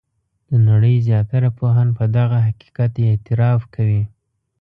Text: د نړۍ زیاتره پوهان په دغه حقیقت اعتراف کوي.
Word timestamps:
د 0.49 0.51
نړۍ 0.69 0.95
زیاتره 1.07 1.49
پوهان 1.59 1.87
په 1.97 2.05
دغه 2.17 2.37
حقیقت 2.47 2.91
اعتراف 3.07 3.61
کوي. 3.75 4.03